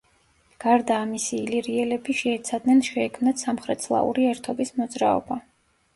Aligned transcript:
გარდა 0.63 0.95
ამისა 1.01 1.33
ილირიელები 1.41 2.17
შეეცადნენ 2.21 2.81
შეექმნათ 2.89 3.45
სამხრეთსლავური 3.45 4.29
ერთობის 4.35 4.77
მოძრაობა. 4.83 5.43